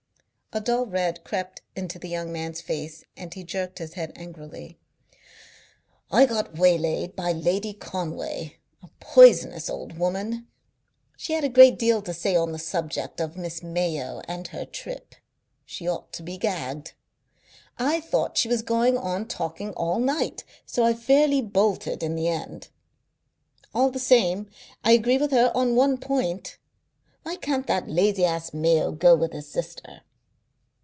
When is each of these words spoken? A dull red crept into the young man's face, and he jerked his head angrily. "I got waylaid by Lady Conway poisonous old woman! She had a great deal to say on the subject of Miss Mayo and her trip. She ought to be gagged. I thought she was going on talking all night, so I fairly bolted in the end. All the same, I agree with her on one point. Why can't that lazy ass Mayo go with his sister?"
A 0.53 0.59
dull 0.59 0.85
red 0.85 1.23
crept 1.23 1.61
into 1.77 1.97
the 1.97 2.09
young 2.09 2.29
man's 2.29 2.59
face, 2.59 3.05
and 3.15 3.33
he 3.33 3.41
jerked 3.41 3.77
his 3.79 3.93
head 3.93 4.11
angrily. 4.17 4.77
"I 6.11 6.25
got 6.25 6.57
waylaid 6.57 7.15
by 7.15 7.31
Lady 7.31 7.71
Conway 7.73 8.57
poisonous 8.99 9.69
old 9.69 9.97
woman! 9.97 10.49
She 11.15 11.31
had 11.31 11.45
a 11.45 11.47
great 11.47 11.79
deal 11.79 12.01
to 12.01 12.13
say 12.13 12.35
on 12.35 12.51
the 12.51 12.59
subject 12.59 13.21
of 13.21 13.37
Miss 13.37 13.63
Mayo 13.63 14.21
and 14.27 14.49
her 14.49 14.65
trip. 14.65 15.15
She 15.65 15.87
ought 15.87 16.11
to 16.11 16.21
be 16.21 16.37
gagged. 16.37 16.91
I 17.79 18.01
thought 18.01 18.37
she 18.37 18.49
was 18.49 18.61
going 18.61 18.97
on 18.97 19.29
talking 19.29 19.71
all 19.75 19.99
night, 19.99 20.43
so 20.65 20.83
I 20.83 20.93
fairly 20.95 21.41
bolted 21.41 22.03
in 22.03 22.15
the 22.15 22.27
end. 22.27 22.67
All 23.73 23.89
the 23.89 23.99
same, 23.99 24.49
I 24.83 24.91
agree 24.91 25.17
with 25.17 25.31
her 25.31 25.49
on 25.55 25.77
one 25.77 25.97
point. 25.97 26.57
Why 27.23 27.37
can't 27.37 27.67
that 27.67 27.87
lazy 27.87 28.25
ass 28.25 28.51
Mayo 28.53 28.91
go 28.91 29.15
with 29.15 29.31
his 29.31 29.47
sister?" 29.49 30.01